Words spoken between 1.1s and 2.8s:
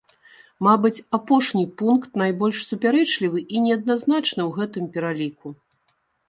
апошні пункт найбольш